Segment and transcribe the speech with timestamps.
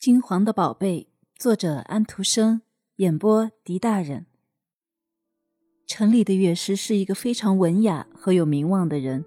[0.00, 2.62] 金黄的宝贝，作者安徒生，
[2.96, 4.24] 演播狄大人。
[5.86, 9.22] 城里的乐师是一个非常文雅和有名望的人，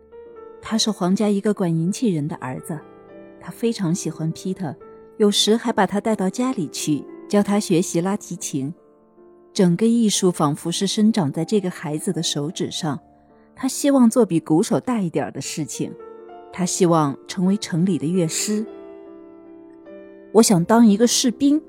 [0.63, 2.79] 他是皇家一个管银器人的儿子。
[3.39, 4.75] 他非常喜欢皮特，
[5.17, 8.73] 有时还把他带到家里去教他学习拉提琴。
[9.53, 12.99] 整个艺术仿佛是生长在这个孩子的手指上。
[13.55, 15.93] 他希望做比鼓手大一点的事情，
[16.51, 18.65] 他希望成为城里的乐师。
[20.33, 21.61] 我想当一个士兵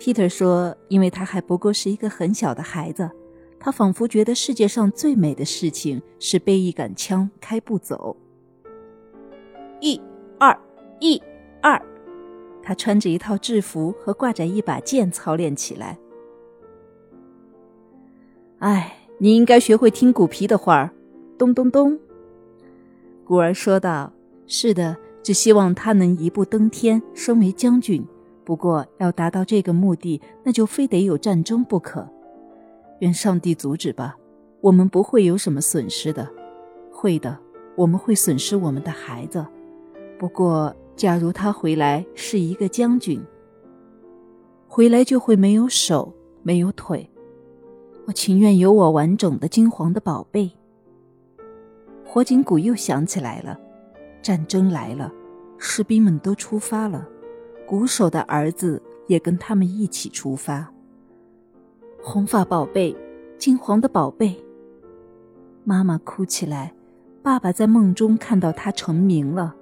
[0.00, 3.10] ，Peter 说，因为他还不过是一个很小的孩子，
[3.60, 8.16] 他仿佛觉得世界上最美的事情是背一杆枪开步走。
[9.82, 10.00] 一、
[10.38, 10.58] 二、
[10.98, 11.22] 一、
[11.60, 11.80] 二，
[12.62, 15.98] 他穿着一套制服和挂着一把剑操练起来。
[18.60, 20.90] 哎，你应该学会听鼓皮的话儿，
[21.36, 22.00] 咚咚咚。
[23.26, 24.10] 古儿说道
[24.48, 28.06] ：“是的。”只希望他能一步登天，升为将军。
[28.44, 32.08] 不过要达到这个目的，那就非得有战争不可。
[33.00, 34.16] 愿上帝阻止吧！
[34.60, 36.28] 我们不会有什么损失的。
[36.90, 37.38] 会的，
[37.76, 39.46] 我们会损失我们的孩子。
[40.18, 43.22] 不过，假如他回来是一个将军，
[44.66, 47.08] 回来就会没有手，没有腿。
[48.06, 50.50] 我情愿有我完整的金黄的宝贝。
[52.04, 53.60] 火警鼓又响起来了，
[54.22, 55.12] 战争来了。
[55.58, 57.06] 士兵们都出发了，
[57.66, 60.72] 鼓手的儿子也跟他们一起出发。
[62.00, 62.96] 红发宝贝，
[63.36, 64.36] 金黄的宝贝。
[65.64, 66.72] 妈妈哭起来，
[67.22, 69.54] 爸爸在梦中看到他成名了。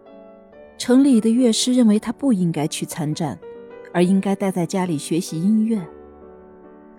[0.77, 3.39] 城里的乐师认为他不应该去参战，
[3.95, 5.81] 而应该待在家里学习音乐。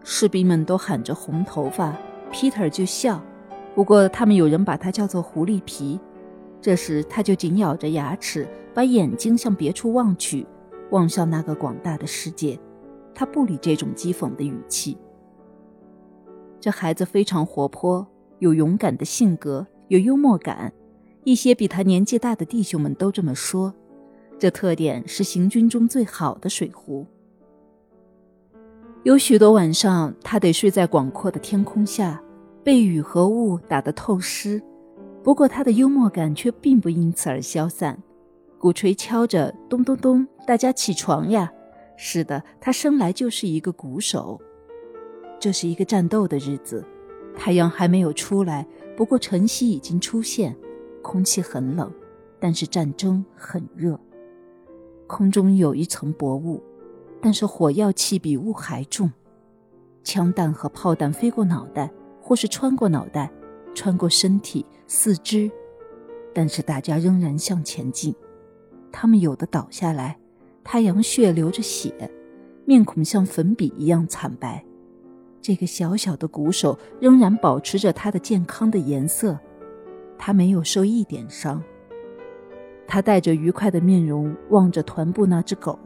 [0.04, 1.96] 士兵们都喊着红头发
[2.32, 3.22] ，Peter 就笑。
[3.76, 6.00] 不过他们有人把他叫做狐狸皮。
[6.62, 8.48] 这时他就紧咬着牙齿。
[8.74, 10.46] 把眼睛向别处望去，
[10.92, 12.60] 望向那个广大的世界。
[13.12, 14.96] 他不理这种讥讽的语气。
[16.60, 18.06] 这孩子非常活泼，
[18.38, 20.72] 有勇敢的性格，有幽默感。
[21.24, 23.74] 一些比他年纪大的弟兄们都这么说。
[24.38, 27.04] 这特点是行军中最好的水壶。
[29.02, 32.22] 有许多晚上，他得睡在广阔的天空下，
[32.64, 34.62] 被雨和雾打得透湿。
[35.28, 38.02] 不过，他的幽默感却并不因此而消散。
[38.58, 40.26] 鼓槌敲着，咚咚咚！
[40.46, 41.52] 大家起床呀！
[41.98, 44.40] 是的，他生来就是一个鼓手。
[45.38, 46.82] 这是一个战斗的日子，
[47.36, 50.56] 太阳还没有出来，不过晨曦已经出现。
[51.02, 51.92] 空气很冷，
[52.40, 54.00] 但是战争很热。
[55.08, 56.64] 空中有一层薄雾，
[57.20, 59.12] 但是火药气比雾还重。
[60.06, 63.30] 枪弹和炮弹飞过脑袋，或是穿过脑袋，
[63.76, 65.52] 穿过身体、四肢，
[66.34, 68.16] 但是大家仍然向前进。
[68.90, 70.18] 他们有的倒下来，
[70.64, 72.10] 太阳穴流着血，
[72.66, 74.64] 面孔像粉笔一样惨白。
[75.42, 79.38] 这个小小的鼓手仍然保持着他的健康的颜色，
[80.18, 81.62] 他没有受一点伤。
[82.88, 85.78] 他带着愉快的面容望着团部那只狗，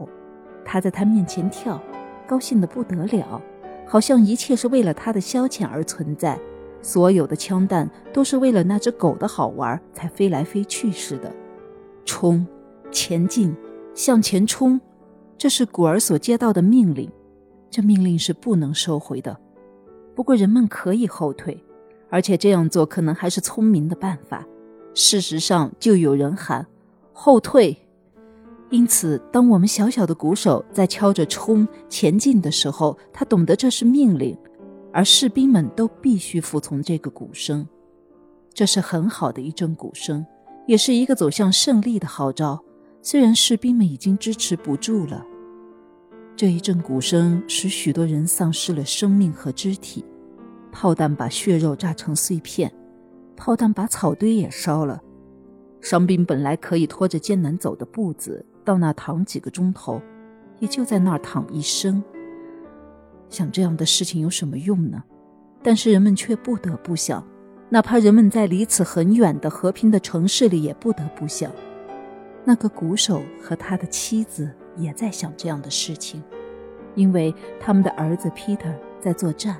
[0.64, 1.82] 他在他面前跳，
[2.24, 3.42] 高兴得不得了，
[3.84, 6.38] 好像一切是为了他的消遣而存在，
[6.82, 11.32] 所有的枪弹都是为了那只狗的好玩才飞来飞去似的。
[12.04, 12.46] 冲！
[12.90, 13.56] 前进，
[13.94, 14.78] 向前冲，
[15.38, 17.10] 这是古儿所接到的命令。
[17.70, 19.34] 这命令是不能收回的。
[20.14, 21.64] 不过人们可以后退，
[22.10, 24.46] 而且这样做可能还是聪明的办法。
[24.92, 26.66] 事实上，就有人喊
[27.14, 27.74] 后退。
[28.68, 34.36] 因此，当我们小小的鼓手在敲着冲前进的时候，他懂得这是命令，
[34.92, 37.66] 而士兵们都必须服从这个鼓声。
[38.52, 40.24] 这是很好的一阵鼓声，
[40.66, 42.62] 也是一个走向胜利的号召。
[43.00, 45.24] 虽然士兵们已经支持不住了，
[46.36, 50.04] 这一阵鼓声使许多人丧失了生命和肢体，
[50.70, 52.72] 炮弹把血肉炸成碎片，
[53.36, 55.00] 炮弹把草堆也烧了。
[55.80, 60.00] 伤兵本来可以拖着艰难走的步子到那躺几个钟头，
[60.60, 62.00] 也就在那儿躺一生。
[63.32, 65.02] 想这样的事情有什么用呢？
[65.62, 67.26] 但是人们却不得不想，
[67.70, 71.50] 哪怕人们在离此很远的和平的城市里，也不得不想。
[72.44, 76.22] 那个鼓手和他的妻子也在想这样的事情，
[76.94, 79.56] 因为他们的儿子 Peter 在作战。